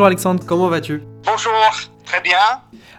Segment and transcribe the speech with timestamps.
[0.00, 1.02] Bonjour Alexandre, comment vas-tu?
[1.24, 1.70] Bonjour,
[2.06, 2.38] très bien.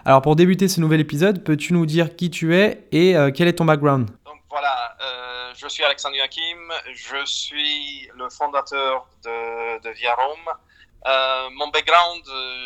[0.04, 3.48] Alors pour débuter ce nouvel épisode, peux-tu nous dire qui tu es et euh, quel
[3.48, 4.08] est ton background?
[4.24, 6.60] Donc voilà, euh, je suis Alexandre Joachim,
[6.94, 10.38] je suis le fondateur de, de Viarom.
[11.04, 12.22] Euh, mon background,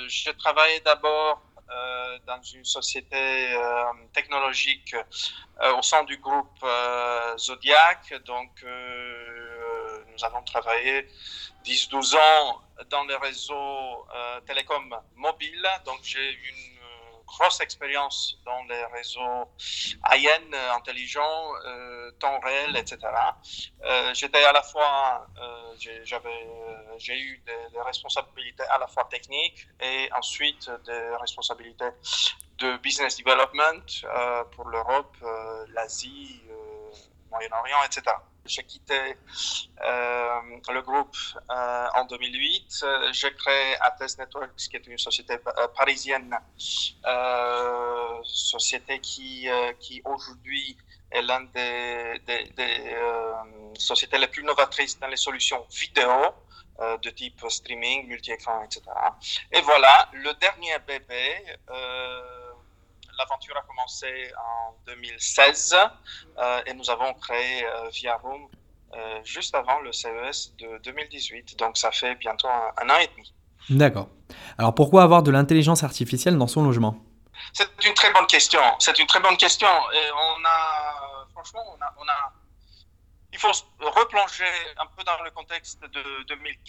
[0.09, 1.41] j'ai travaillé d'abord
[2.27, 3.57] dans une société
[4.13, 4.95] technologique
[5.79, 6.63] au sein du groupe
[7.39, 8.15] Zodiac.
[8.27, 11.09] Donc, nous avons travaillé
[11.65, 14.07] 10-12 ans dans les réseaux
[14.41, 15.69] télécom mobiles.
[15.85, 19.51] Donc, j'ai une euh, grosse expérience dans les réseaux
[20.05, 22.99] IN euh, intelligents, euh, temps réel, etc.
[23.85, 25.27] Euh, J'étais à la fois,
[26.05, 26.49] j'avais,
[26.99, 31.91] j'ai eu des, des responsabilités à la fois techniques et ensuite des responsabilités
[32.59, 33.85] de business development
[34.53, 35.17] pour l'Europe,
[35.69, 36.41] l'Asie,
[37.31, 38.17] Moyen-Orient, etc.
[38.47, 38.95] J'ai quitté
[39.85, 40.41] euh,
[40.73, 41.17] le groupe
[41.51, 42.81] euh, en 2008.
[42.83, 46.37] Euh, J'ai créé Ates Networks, qui est une société euh, parisienne,
[48.25, 49.49] société qui,
[49.81, 50.77] qui aujourd'hui
[51.11, 52.21] est l'une des,
[53.79, 56.35] sociétés les plus novatrices dans les solutions vidéo
[57.03, 58.83] de type streaming, multi-écran, etc.
[59.53, 61.57] Et voilà, le dernier bébé,
[63.19, 65.77] l'aventure a commencé en 2016
[66.39, 68.49] euh, et nous avons créé euh, Via Room
[68.95, 71.59] euh, juste avant le CES de 2018.
[71.59, 73.35] Donc ça fait bientôt un, un an et demi.
[73.71, 74.09] D'accord.
[74.59, 76.97] Alors pourquoi avoir de l'intelligence artificielle dans son logement?
[77.53, 78.61] C'est une très bonne question.
[78.79, 79.69] C'est une très bonne question.
[79.93, 82.33] Et on a, franchement, on a, on a,
[83.33, 84.45] il faut replonger
[84.79, 86.03] un peu dans le contexte de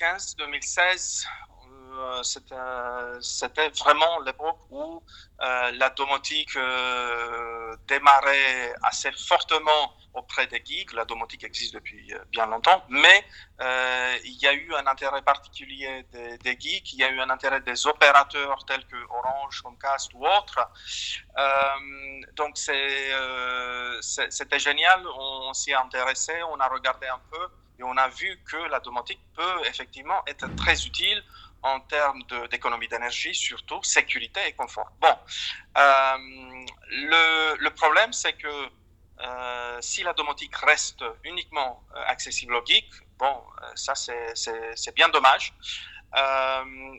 [0.03, 1.25] 2015-2016.
[1.97, 2.55] Euh, C'était
[3.21, 5.03] c'était vraiment l'époque où
[5.41, 10.93] euh, la domotique euh, démarrait assez fortement auprès des geeks.
[10.93, 13.23] La domotique existe depuis euh, bien longtemps, mais
[13.61, 17.19] euh, il y a eu un intérêt particulier des, des geeks, il y a eu
[17.19, 20.59] un intérêt des opérateurs tels que Orange, Comcast ou autres.
[21.37, 27.47] Euh, donc euh, c'était génial, on, s'y est intéressé, on a regardé un peu
[27.79, 31.23] et on a vu que la domotique peut effectivement être très utile
[31.67, 34.91] en termes d'économie d'énergie, surtout sécurité et confort.
[34.99, 35.15] Bon,
[35.77, 36.17] euh,
[37.59, 38.69] le, problème c'est que
[39.19, 43.43] euh, si la domotique reste uniquement euh, accessible aux geeks, bon,
[43.75, 45.53] ça c'est- bien dommage.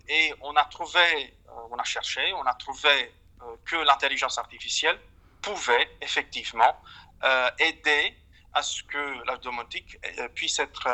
[0.09, 1.35] Et on a trouvé,
[1.71, 2.97] on a cherché, on a trouvé
[3.65, 4.99] que l'intelligence artificielle
[5.41, 6.75] pouvait effectivement
[7.59, 8.05] aider
[8.53, 9.99] à ce que la domotique
[10.35, 10.87] puisse être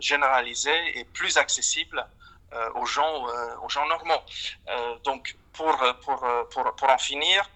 [0.00, 2.06] généralisée et plus accessible
[2.74, 4.22] aux gens, euh, aux gens normaux.
[4.68, 7.48] Euh, donc, pour, pour, pour, pour en finir,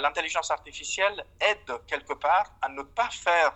[0.00, 3.52] l'intelligence artificielle aide quelque part à ne pas faire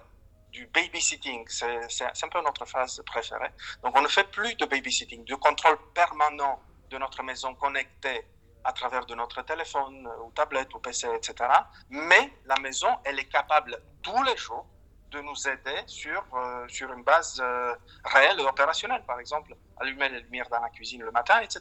[0.51, 1.47] du babysitting.
[1.49, 3.51] C'est un peu notre phase préférée.
[3.83, 6.61] Donc, on ne fait plus de babysitting, du contrôle permanent
[6.91, 8.25] de notre maison connectée
[8.65, 11.51] à travers de notre téléphone euh, ou tablette ou PC, etc.
[11.91, 14.67] Mais la maison, elle est capable tous les jours
[15.11, 19.03] de nous aider sur, euh, sur une base euh, réelle et opérationnelle.
[19.07, 21.61] Par exemple, allumer les lumières dans la cuisine le matin, etc.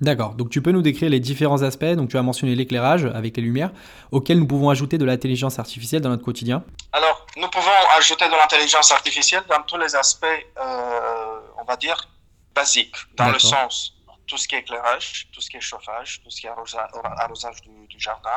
[0.00, 3.36] D'accord, donc tu peux nous décrire les différents aspects, donc tu as mentionné l'éclairage avec
[3.36, 3.70] les lumières,
[4.12, 6.64] auxquels nous pouvons ajouter de l'intelligence artificielle dans notre quotidien.
[6.92, 12.08] Alors, nous pouvons ajouter de l'intelligence artificielle dans tous les aspects, euh, on va dire,
[12.54, 13.94] basiques, dans le sens
[14.26, 16.88] tout ce qui est éclairage, tout ce qui est chauffage, tout ce qui est arrosa-
[17.18, 18.30] arrosage du, du jardin,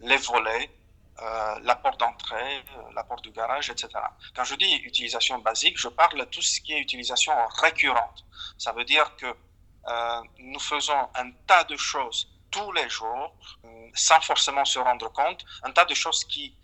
[0.00, 0.70] les volets,
[1.22, 3.88] euh, la porte d'entrée, euh, la porte du garage, etc.
[4.34, 7.32] Quand je dis utilisation basique, je parle de tout ce qui est utilisation
[7.62, 8.24] récurrente.
[8.58, 13.34] Ça veut dire que euh, nous faisons un tas de choses tous les jours,
[13.94, 16.56] sans forcément se rendre compte, un tas de choses qui,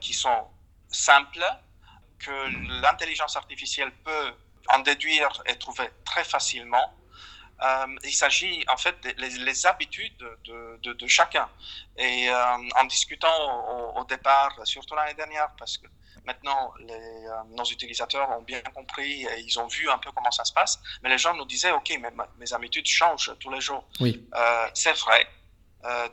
[0.00, 0.48] qui sont
[0.88, 1.46] simples,
[2.18, 4.34] que l'intelligence artificielle peut
[4.68, 6.92] en déduire et trouver très facilement.
[7.62, 11.48] Euh, il s'agit en fait des les, les habitudes de, de, de, chacun.
[11.96, 15.86] Et euh, en discutant au, au, départ, surtout l'année dernière, parce que
[16.24, 20.30] maintenant les, euh, nos utilisateurs ont bien compris et ils ont vu un peu comment
[20.32, 23.50] ça se passe, mais les gens nous disaient, OK, mais ma, mes habitudes changent tous
[23.50, 23.86] les jours.
[24.00, 24.26] Oui.
[24.74, 25.26] C'est vrai.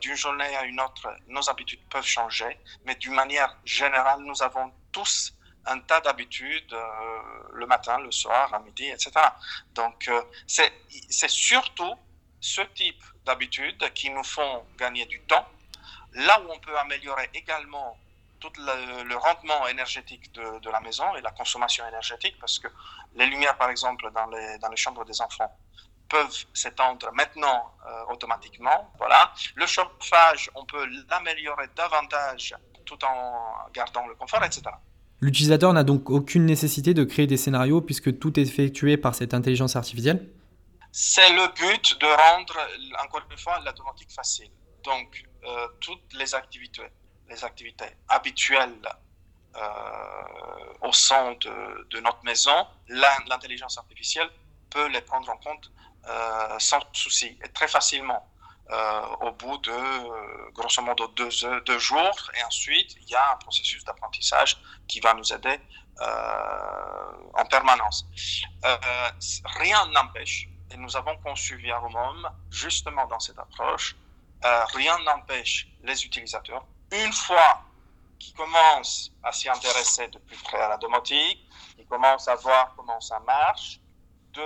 [0.02, 4.72] D'une journée à une autre, nos habitudes peuvent changer, mais d'une manière générale, nous avons
[4.92, 5.32] tous
[5.70, 7.20] un tas d'habitudes euh,
[7.54, 9.12] le matin, le soir, à midi, etc.
[9.74, 11.96] Donc, euh, c'est surtout
[12.40, 15.48] ce type d'habitudes qui nous font gagner du temps.
[16.14, 17.98] Là où on peut améliorer également
[18.40, 22.68] tout le, rendement énergétique de, de, la maison et la consommation énergétique, parce que
[23.16, 25.54] les lumières, par exemple, dans les, dans les chambres des enfants,
[26.08, 28.92] peuvent s'étendre maintenant euh, automatiquement.
[28.98, 29.32] Voilà.
[29.56, 32.56] Le chauffage, on peut l'améliorer davantage
[32.86, 34.64] tout en gardant le confort, etc.
[35.22, 39.34] L'utilisateur n'a donc aucune nécessité de créer des scénarios puisque tout est effectué par cette
[39.34, 40.30] intelligence artificielle
[40.92, 42.58] C'est le but de rendre,
[43.04, 44.50] encore une fois, la domotique facile.
[44.84, 46.88] Donc, euh, toutes les activités,
[47.30, 48.82] les activités habituelles
[50.82, 54.30] au sein de, de notre maison, l'intelligence artificielle
[54.70, 55.70] peut les prendre en compte
[56.60, 58.26] sans souci et très facilement.
[58.72, 61.30] Euh, au bout de, euh, grosso modo, deux,
[61.66, 62.30] deux, jours.
[62.36, 64.58] Et ensuite, il y a un processus d'apprentissage
[64.88, 65.60] qui va nous aider
[66.02, 68.06] euh, en permanence.
[69.58, 71.82] rien n'empêche, et nous avons conçu via
[72.52, 73.96] justement dans cette approche,
[74.44, 77.64] rien n'empêche les utilisateurs, une fois
[78.20, 81.44] qu'ils commencent à s'y intéresser de plus près à la domotique,
[81.80, 83.80] ils commencent à voir comment ça marche,
[84.34, 84.46] de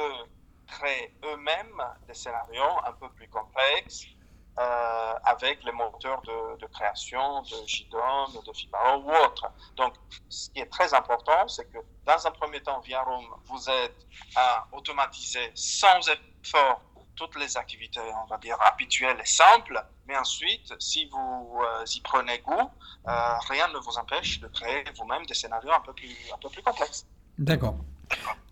[0.67, 4.05] créer eux-mêmes des scénarios un peu plus complexes
[4.59, 9.51] euh, avec les moteurs de, création de JDOM, de Fibaro ou autre.
[9.75, 9.95] Donc,
[10.29, 13.95] ce qui est très important, c'est que dans un premier temps, ViaRoom vous aide
[14.35, 16.81] à automatiser sans effort
[17.15, 22.01] toutes les activités, on va dire, habituelles et simples, mais ensuite, si vous euh, y
[22.01, 22.69] prenez goût,
[23.07, 26.49] euh, rien ne vous empêche de créer vous-même des scénarios un peu plus, un peu
[26.49, 27.07] plus complexes.
[27.37, 27.75] D'accord.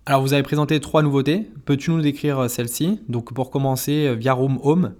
[0.05, 1.47] Alors, vous avez présenté trois nouveautés.
[1.65, 4.95] Peux-tu nous décrire celles-ci Donc, pour commencer, ViaRoom Home.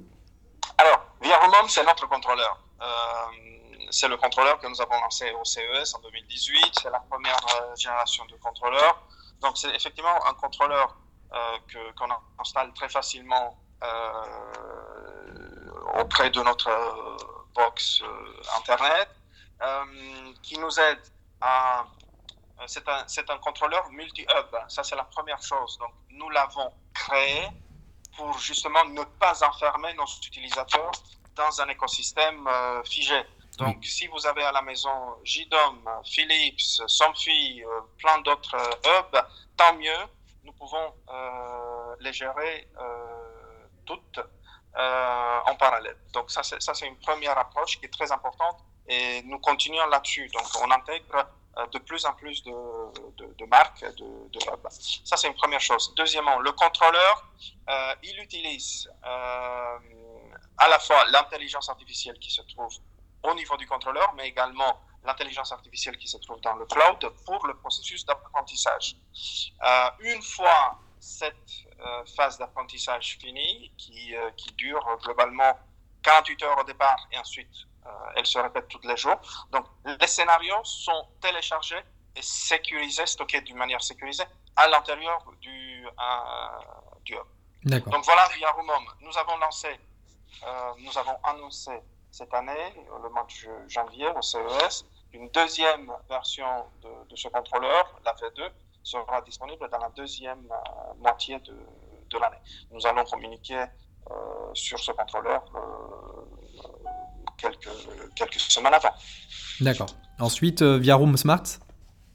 [0.78, 2.60] Alors, ViaRoom c'est notre contrôleur.
[2.82, 2.86] Euh,
[3.90, 6.80] c'est le contrôleur que nous avons lancé au CES en 2018.
[6.82, 9.02] C'est la première euh, génération de contrôleurs.
[9.42, 10.96] Donc, c'est effectivement un contrôleur
[11.34, 11.38] euh,
[11.68, 12.10] que, qu'on
[12.40, 13.58] installe très facilement
[16.00, 16.70] auprès de notre
[17.56, 18.04] box
[18.60, 19.10] Internet,
[20.44, 21.00] qui nous aide
[21.42, 21.86] à
[22.68, 24.56] c'est un, c'est un contrôleur multi-hub.
[24.68, 25.78] Ça, c'est la première chose.
[25.80, 27.48] Donc, nous l'avons créé
[28.16, 30.92] pour justement ne pas enfermer nos utilisateurs
[31.36, 33.22] dans un écosystème euh, figé.
[33.58, 39.26] Donc, si vous avez à la maison JDOM, Philips, Somfy, euh, plein d'autres euh, hubs,
[39.58, 40.08] tant mieux.
[40.44, 40.94] Nous pouvons
[42.00, 42.68] les gérer
[43.86, 44.20] toutes
[44.76, 45.98] en parallèle.
[46.14, 50.28] Donc, ça, c'est une première approche qui est très importante et nous continuons là-dessus.
[50.30, 51.24] Donc, on intègre euh,
[51.72, 52.52] de plus en plus de,
[53.38, 54.40] de, marques de, de
[54.70, 55.94] Ça, c'est une première chose.
[55.96, 57.30] Deuxièmement, le contrôleur,
[57.70, 59.78] euh, il utilise euh,
[60.58, 62.74] à la fois l'intelligence artificielle qui se trouve
[63.24, 67.46] au niveau du contrôleur, mais également l'intelligence artificielle qui se trouve dans le cloud pour
[67.48, 68.96] le processus d'apprentissage.
[70.00, 71.52] une fois cette
[72.16, 75.58] phase d'apprentissage finie, qui, qui dure globalement
[76.04, 77.71] 48 heures au départ et ensuite euh,
[78.16, 79.20] elle se répète tous les jours.
[79.52, 81.82] Donc, les scénarios sont téléchargés
[82.16, 84.26] et sécurisés, stockés d'une manière sécurisée
[84.56, 85.86] à l'intérieur du,
[87.06, 87.26] du hub.
[87.64, 88.48] Donc voilà, via
[89.02, 89.68] nous avons lancé,
[90.44, 91.72] euh, nous avons annoncé
[92.12, 92.74] cette année,
[93.04, 98.50] le mois de janvier au CES, une deuxième version de, ce contrôleur, la V2,
[98.84, 101.56] sera disponible dans la deuxième euh, moitié de,
[102.10, 102.40] de l'année.
[102.72, 103.66] Nous allons communiquer
[104.54, 105.44] sur ce contrôleur
[107.42, 107.70] quelques,
[108.16, 108.94] quelques semaines avant.
[109.60, 109.90] D'accord.
[110.20, 111.44] Ensuite, euh, via Room Smart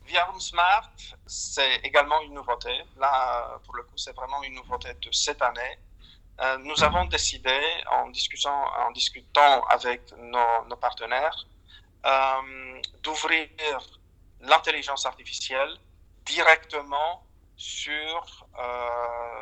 [0.06, 0.90] Via Room Smart,
[1.26, 2.72] c'est également une nouveauté.
[2.98, 5.78] Là, pour le coup, c'est vraiment une nouveauté de cette année.
[6.40, 7.58] Euh, nous avons décidé,
[7.90, 11.46] en discutant, en discutant avec nos, partenaires,
[12.04, 13.48] euh, d'ouvrir
[14.42, 15.76] l'intelligence artificielle
[16.24, 17.24] directement
[17.56, 18.46] sur,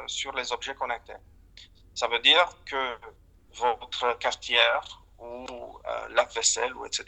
[0.07, 1.17] sur les objets connectés.
[1.95, 2.97] Ça veut dire que
[3.55, 5.47] votre cafetière ou
[5.87, 7.05] euh, la vaisselle, ou etc.,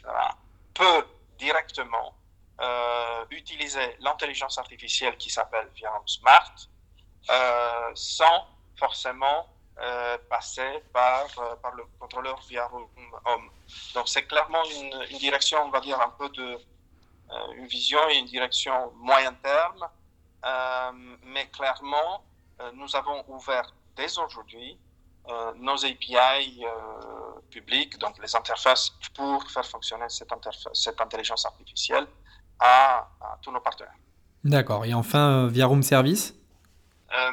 [0.74, 1.06] peut
[1.38, 2.14] directement
[2.60, 6.54] euh, utiliser l'intelligence artificielle qui s'appelle ViaRoom Smart
[7.30, 8.46] euh, sans
[8.78, 9.48] forcément
[10.30, 11.26] passer par,
[11.60, 12.88] par le contrôleur ViaRoom
[13.26, 13.50] Home.
[13.92, 16.58] Donc c'est clairement une, direction, on va dire, un peu de
[17.58, 19.86] une vision et une direction moyen terme,
[21.24, 22.24] mais clairement,
[22.72, 24.85] nous avons ouvert dès aujourd'hui euh,
[25.56, 30.32] nos API euh, publics, donc les interfaces pour faire fonctionner cette,
[30.72, 32.06] cette intelligence artificielle
[32.60, 33.08] à,
[33.42, 33.94] tous nos partenaires.
[34.44, 34.84] D'accord.
[34.84, 36.34] Et enfin, euh, via Room Service?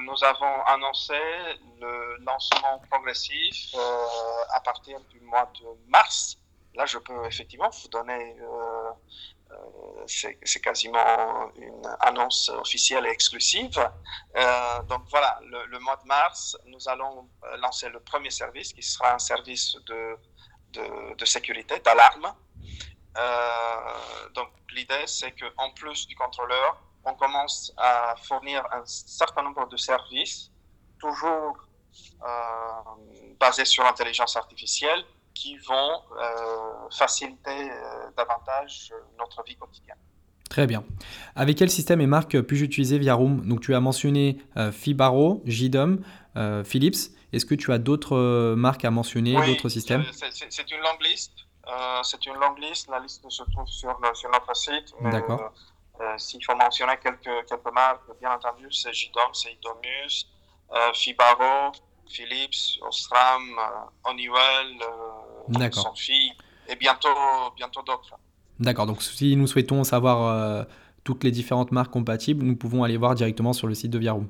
[0.02, 1.20] Nous avons annoncé
[1.82, 3.76] le lancement progressif
[4.54, 6.38] à partir du mois de mars.
[6.76, 8.92] Là, je peux effectivement vous donner euh,
[10.08, 13.78] c'est quasiment une annonce officielle et exclusive.
[14.36, 18.84] Euh, donc voilà, le, mois de mars, nous allons euh, lancer le premier service qui
[18.84, 20.18] sera un service de,
[21.18, 22.34] de, sécurité, d'alarme.
[24.34, 29.78] donc l'idée, c'est qu'en plus du contrôleur, on commence à fournir un certain nombre de
[29.78, 30.52] services,
[31.00, 31.58] toujours
[33.40, 35.04] basés sur l'intelligence artificielle,
[35.34, 39.98] qui vont euh, faciliter euh, davantage euh, notre vie quotidienne.
[40.50, 40.84] Très bien.
[41.36, 43.46] Avec quel système et marque puis-je utiliser via Room?
[43.48, 44.38] Donc tu as mentionné
[44.72, 46.04] Fibaro, JDOM,
[46.64, 47.10] Philips.
[47.32, 50.04] Est-ce que tu as d'autres marques à mentionner, d'autres systèmes?
[50.12, 51.34] C'est une longue liste.
[52.04, 52.88] c'est une longue liste.
[52.88, 54.94] La liste se trouve sur, sur notre site.
[55.02, 55.54] D'accord.
[56.02, 60.28] Euh, s'il faut mentionner quelques, quelques marques, bien entendu, c'est JDOM, c'est Idomus,
[60.94, 61.72] Fibaro,
[62.14, 66.32] Philips, Ostram, euh, Honeywell, Sonfi,
[66.68, 67.10] et bientôt,
[67.56, 68.16] bientôt d'autres.
[68.60, 70.66] D'accord, donc si nous souhaitons savoir
[71.04, 74.30] toutes les différentes marques compatibles, nous pouvons aller voir directement sur le site de Viaroom.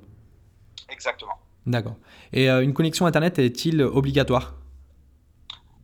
[0.90, 1.38] Exactement.
[1.66, 1.96] D'accord.
[2.32, 4.54] Et une connexion Internet est-il obligatoire?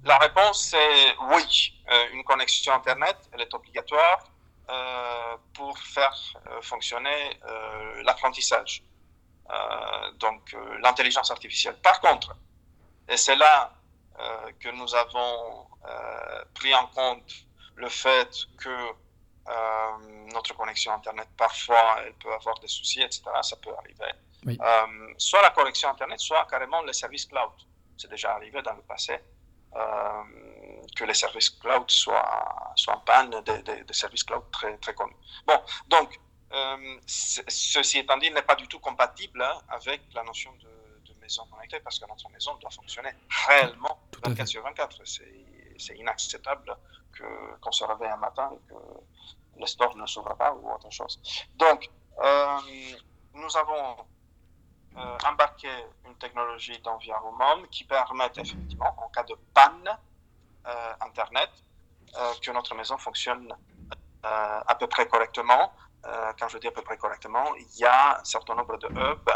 [0.05, 1.73] La réponse est oui.
[2.13, 4.31] une connexion Internet, elle est obligatoire.
[4.69, 8.83] Euh, pour faire euh, fonctionner euh, l'apprentissage,
[10.19, 11.75] donc l'intelligence artificielle.
[11.81, 12.35] Par contre,
[13.07, 13.73] et c'est là
[14.59, 15.67] que nous avons
[16.53, 17.33] pris en compte
[17.75, 18.91] le fait que
[20.33, 23.23] notre connexion Internet, parfois, elle peut avoir des soucis, etc.
[23.41, 24.57] Ça peut arriver.
[25.17, 27.51] soit la connexion Internet, soit carrément les services cloud.
[27.97, 29.19] C'est déjà arrivé dans le passé
[30.95, 35.15] que les services cloud soient, soient en panne des, services cloud très, très connus.
[35.45, 36.19] Bon, donc,
[36.51, 40.67] euh, ceci étant dit, n'est pas du tout compatible hein, avec la notion de,
[41.21, 43.11] maison connectée parce que notre maison doit fonctionner
[43.47, 45.01] réellement 24 sur 24.
[45.05, 46.75] C'est inacceptable
[47.61, 51.21] qu'on se réveille un matin et que le store ne s'ouvre pas ou autre chose.
[51.55, 51.87] Donc,
[52.23, 52.57] euh,
[53.35, 53.97] nous avons
[54.97, 55.69] euh, embarqué
[56.07, 59.99] une technologie d'environnement qui permet effectivement, en cas de panne,
[61.01, 61.49] Internet,
[62.41, 63.55] que notre maison fonctionne
[64.23, 65.71] à peu près correctement.
[66.39, 69.29] Quand je dis à peu près correctement, il y a un certain nombre de hubs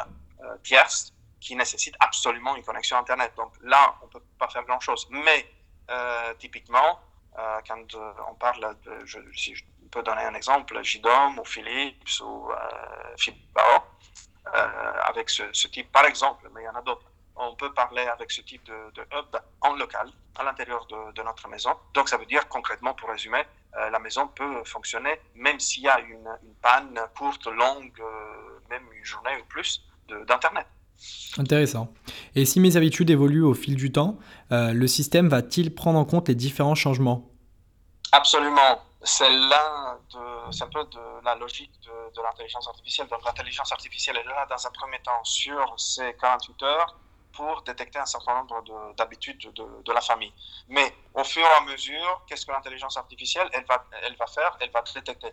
[0.64, 3.34] tierces qui nécessitent absolument une connexion Internet.
[3.36, 5.08] Donc là, on ne peut pas faire grand-chose.
[5.12, 5.46] Mais
[6.40, 7.00] typiquement,
[7.68, 7.96] quand
[8.30, 12.52] on parle de, je, si je peux donner un exemple, JDOM ou Philips ou
[14.56, 17.74] euh, avec ce, ce, type, par exemple, mais il y en a d'autres on peut
[17.74, 21.72] parler avec ce type de, hub en local, à l'intérieur de, notre maison.
[21.94, 23.44] Donc, ça veut dire concrètement, pour résumer,
[23.78, 26.30] euh, la maison peut fonctionner même s'il y a une,
[26.62, 29.84] panne courte, longue, euh, même une journée ou plus
[30.28, 30.68] d'Internet.
[31.38, 31.92] Intéressant.
[32.36, 34.18] Et si mes habitudes évoluent au fil du temps,
[34.52, 37.30] euh, le système va-t-il prendre en compte les différents changements?
[38.12, 38.80] Absolument.
[39.02, 39.98] C'est l'un
[40.62, 43.08] un peu de la logique de, de l'intelligence artificielle.
[43.08, 47.00] Donc l'intelligence artificielle est là dans un premier temps sur ces 48 heures
[47.34, 50.34] pour détecter un certain nombre d'habitudes de, de, la famille.
[50.68, 54.56] Mais au fur et à mesure, qu'est-ce que l'intelligence artificielle, elle va, elle va faire?
[54.60, 55.32] Elle va détecter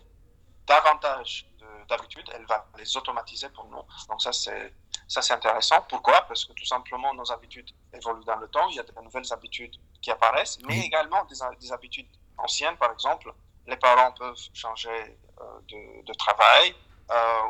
[0.67, 1.47] davantage
[1.89, 3.83] d'habitudes, elle va les automatiser pour nous.
[4.09, 4.73] Donc ça, c'est
[5.09, 5.83] ça c'est intéressant.
[5.89, 6.23] Pourquoi?
[6.23, 8.69] Parce que tout simplement, nos habitudes évoluent dans le temps.
[8.69, 12.77] Il y a de nouvelles habitudes qui apparaissent, mais également des, des habitudes anciennes.
[12.77, 13.35] Par exemple,
[13.67, 16.75] les parents peuvent changer euh, de, de, travail,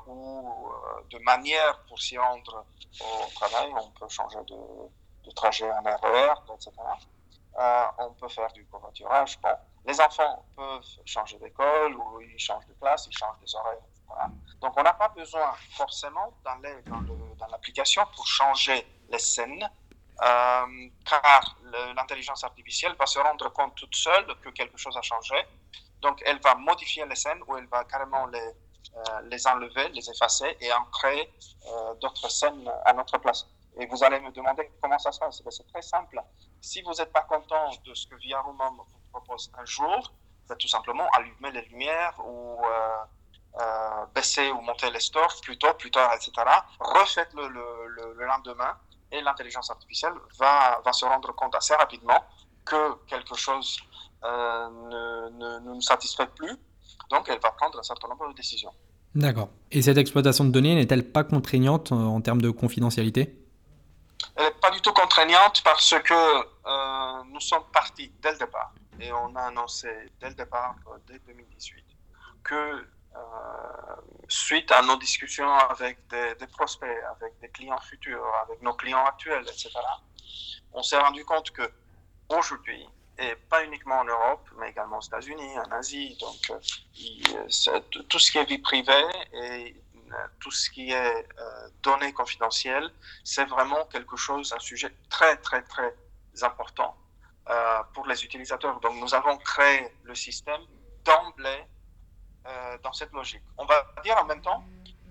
[0.06, 2.64] ou euh, de manière pour s'y rendre
[3.00, 3.72] au travail.
[3.76, 6.72] On peut changer de, trajet en RER, etc.
[7.58, 9.38] Euh, on peut faire du covoiturage.
[9.40, 13.78] Bon, les enfants peuvent changer d'école ou ils changent de classe, ils changent des horaires.
[14.60, 19.68] Donc on n'a pas besoin forcément dans l'application pour changer les scènes,
[20.22, 21.56] euh, car
[21.94, 25.36] l'intelligence artificielle va se rendre compte toute seule que quelque chose a changé.
[26.00, 28.52] Donc elle va modifier les scènes ou elle va carrément les, euh,
[29.24, 31.32] les enlever, les effacer et en créer
[31.66, 33.46] euh, d'autres scènes à notre place.
[33.78, 35.42] Et vous allez me demander comment ça se passe.
[35.42, 36.20] Ben, c'est très simple.
[36.60, 40.12] Si vous n'êtes pas content de ce que VROM vous propose un jour,
[40.48, 45.72] vous tout simplement allumer les lumières ou euh, baisser ou monter les stores plus tôt,
[45.74, 46.32] plus tard, etc.
[46.80, 48.76] Refaites-le le, le, lendemain
[49.12, 52.24] et l'intelligence artificielle va, se rendre compte assez rapidement
[52.64, 53.80] que quelque chose
[54.22, 56.58] ne nous satisfait plus
[57.10, 58.72] donc, elle va prendre un certain nombre de décisions.
[59.14, 59.50] D'accord.
[59.72, 63.36] Et cette exploitation de données n'est-elle pas contraignante euh, en termes de confidentialité?
[64.36, 68.72] Elle n'est pas du tout contraignante parce que euh, nous sommes partis dès le départ
[69.00, 69.88] et on a annoncé
[70.20, 71.84] dès le départ, euh, dès 2018,
[72.44, 72.86] que
[74.28, 79.04] suite à nos discussions avec des, des, prospects, avec des clients futurs, avec nos clients
[79.04, 79.70] actuels, etc.,
[80.72, 81.68] on s'est rendu compte que
[82.28, 82.86] aujourd'hui,
[83.20, 86.16] et pas uniquement en Europe, mais également aux États-Unis, en Asie.
[86.20, 89.76] Donc, euh, tout ce qui est vie privée et
[90.12, 92.90] euh, tout ce qui est euh, données confidentielles,
[93.22, 95.94] c'est vraiment quelque chose, un sujet très, très, très
[96.42, 96.96] important
[97.94, 98.78] pour les utilisateurs.
[98.78, 100.60] Donc, nous avons créé le système
[101.04, 101.64] d'emblée
[102.84, 103.42] dans cette logique.
[103.58, 104.62] On va dire en même temps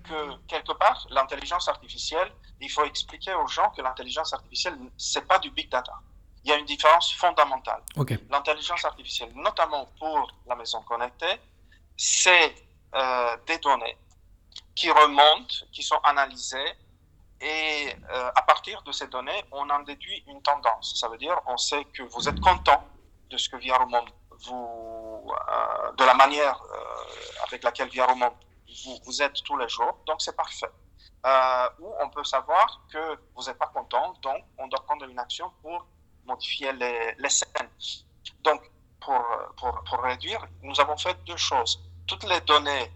[0.04, 5.38] que quelque part, l'intelligence artificielle, il faut expliquer aux gens que l'intelligence artificielle, c'est pas
[5.38, 5.92] du big data
[6.44, 7.82] il y a une différence fondamentale.
[8.30, 11.40] L'intelligence artificielle, notamment pour la maison connectée,
[11.96, 12.54] c'est
[13.46, 13.96] des données
[14.74, 16.76] qui remontent, qui sont analysées
[17.40, 20.98] et euh, à partir de ces données, on en déduit une tendance.
[21.00, 22.84] Ça veut dire, on sait que vous êtes content
[23.30, 24.04] de ce que Viaromont
[24.44, 28.32] vous, euh, de la manière euh, avec laquelle Viaromont
[28.84, 29.96] vous, vous êtes tous les jours.
[30.06, 30.70] Donc c'est parfait.
[31.78, 35.50] ou on peut savoir que vous n'êtes pas content, donc on doit prendre une action
[35.62, 35.86] pour
[36.30, 37.72] modifier les, les scènes.
[38.46, 38.60] Donc
[39.00, 39.22] pour,
[39.58, 41.72] pour, pour, réduire, nous avons fait deux choses.
[42.06, 42.86] Toutes les données,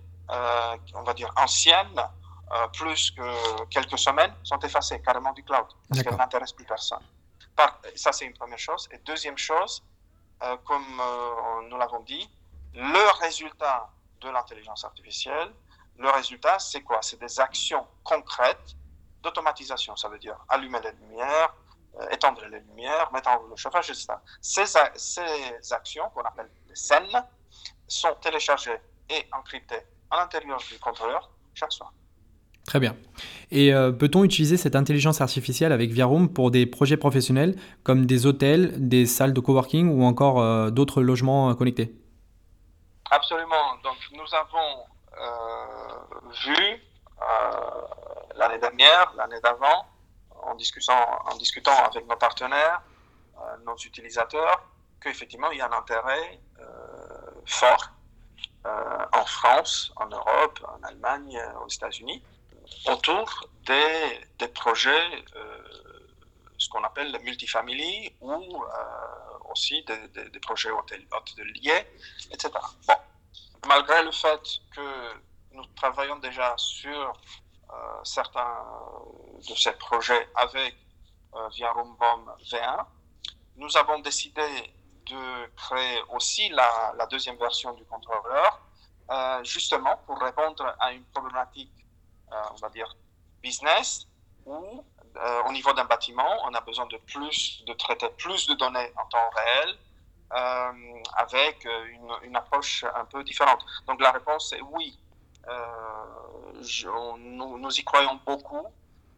[1.00, 2.02] on va dire anciennes,
[2.52, 7.02] euh, plus que quelques semaines, sont effacées carrément du cloud, parce qu'elles n'intéressent plus personne.
[7.96, 8.86] ça, c'est une première chose.
[8.92, 9.82] Et deuxième chose,
[10.42, 12.28] euh, comme euh, nous l'avons dit,
[12.74, 13.88] le résultat
[14.20, 15.52] de l'intelligence artificielle,
[15.98, 17.00] le résultat, c'est quoi?
[17.00, 18.76] C'est des actions concrètes
[19.22, 19.96] d'automatisation.
[19.96, 21.54] Ça veut dire allumer les lumières,
[22.10, 24.08] étendre les lumières, mettre en le chauffage, etc.
[24.40, 27.24] Ces, ces actions, qu'on appelle des scènes,
[27.86, 31.92] sont téléchargées et encryptées à l'intérieur du contrôleur chaque soir.
[32.66, 32.96] Très bien.
[33.50, 38.26] Et euh, peut-on utiliser cette intelligence artificielle avec Viaroom pour des projets professionnels comme des
[38.26, 41.94] hôtels, des salles de coworking ou encore euh, d'autres logements euh, connectés?
[43.10, 43.76] Absolument.
[43.82, 44.84] Donc nous avons
[46.46, 46.80] vu
[48.36, 49.86] l'année dernière, l'année d'avant,
[50.46, 52.82] en discutant, en discutant avec nos partenaires,
[53.64, 54.64] nos utilisateurs,
[55.00, 56.40] qu'effectivement il y a un intérêt
[57.46, 57.90] fort
[58.64, 62.22] en France, en Europe, en Allemagne, aux États-Unis,
[62.86, 65.58] autour des, des projets, euh,
[66.58, 71.86] ce qu'on appelle le multifamily ou euh, aussi des, des, des, projets hôteliers,
[72.30, 72.50] etc.
[72.86, 72.94] Bon.
[73.66, 74.42] Malgré le fait
[74.74, 75.14] que
[75.52, 77.12] nous travaillons déjà sur euh,
[78.02, 78.62] certains
[79.48, 80.76] de ces projets avec
[81.34, 82.84] euh, via Rumbom V1,
[83.56, 84.42] nous avons décidé
[85.06, 88.60] de créer aussi la, deuxième version du contrôleur,
[89.10, 91.84] euh, justement pour répondre à une problématique
[92.32, 92.96] euh, on va dire,
[93.42, 94.06] business,
[94.46, 94.84] où
[95.16, 98.92] euh, au niveau d'un bâtiment, on a besoin de plus, de traiter plus de données
[98.96, 99.78] en temps réel,
[100.32, 103.64] euh, avec une, une, approche un peu différente.
[103.86, 104.98] Donc la réponse est oui.
[107.18, 108.66] Nous, y croyons beaucoup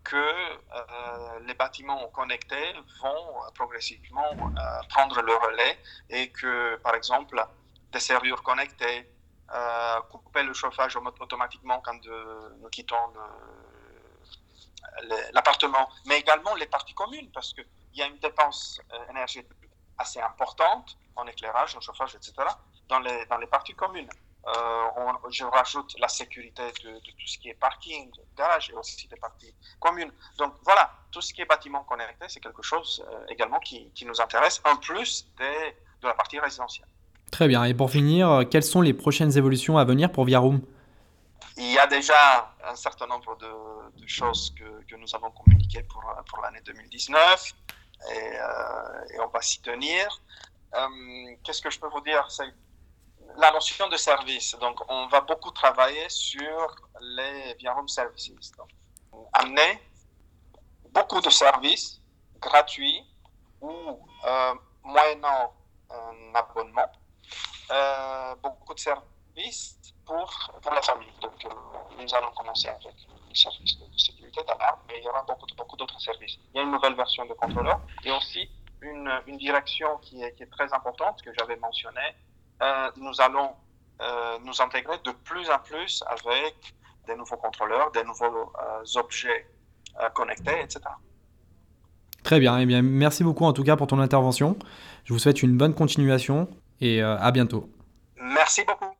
[0.05, 2.73] que euh, les bâtiments connectés
[3.03, 5.79] vont progressivement euh, prendre le relais
[6.11, 7.45] et que, par exemple,
[7.93, 9.11] des serrures connectées,
[9.53, 12.97] euh, couper le chauffage automatiquement quand euh, nous quittons
[15.33, 19.53] l'appartement, mais également les parties communes, parce qu'il y a une dépense euh, énergétique
[19.99, 22.33] assez importante en éclairage, en chauffage, etc.,
[22.89, 24.09] dans les, dans les parties communes.
[24.47, 28.75] Euh, on, je rajoute la sécurité de, de, tout ce qui est parking, garage et
[28.75, 30.13] aussi des parties communes.
[30.39, 34.05] Donc voilà, tout ce qui est bâtiment connecté, c'est quelque chose euh, également qui, qui,
[34.05, 36.87] nous intéresse, en plus des, de la partie résidentielle.
[37.33, 37.65] Très bien.
[37.65, 40.61] Et pour finir, quelles sont les prochaines évolutions à venir pour Viaroom
[41.57, 45.83] Il y a déjà un certain nombre de, de choses que, que, nous avons communiquées
[45.83, 47.53] pour, pour l'année 2019
[48.05, 50.21] et, euh, et, on va s'y tenir.
[50.75, 50.89] Euh,
[51.43, 52.25] Qu'est-ce que je peux vous dire?
[52.31, 52.53] C'est
[53.37, 54.57] la notion de service.
[54.59, 58.33] Donc, on va beaucoup travailler sur les Viaroom Services.
[59.33, 59.81] Amener
[60.91, 62.01] beaucoup de services
[62.41, 63.05] gratuits
[63.61, 65.53] ou euh, moyennant
[65.91, 66.91] un abonnement
[67.71, 70.31] euh, beaucoup de services pour,
[70.63, 71.13] pour la famille.
[71.21, 71.49] Donc, euh,
[71.99, 75.77] nous allons commencer avec le service de sécurité d'alarme, mais il y aura beaucoup, beaucoup
[75.77, 76.39] d'autres services.
[76.55, 78.49] Il y a une nouvelle version de contrôleur et aussi
[78.81, 82.15] une, une direction qui est, qui est, très importante que j'avais mentionnée.
[82.63, 83.51] Euh, nous allons
[84.01, 86.75] euh, nous intégrer de plus en plus avec
[87.07, 89.47] des nouveaux contrôleurs, des nouveaux euh, objets
[90.13, 90.81] connectés, etc.
[92.23, 92.59] Très bien.
[92.59, 94.59] Eh bien, merci beaucoup en tout cas pour ton intervention.
[95.05, 96.49] Je vous souhaite une bonne continuation
[96.83, 97.71] et à bientôt.
[98.21, 98.96] Merci beaucoup.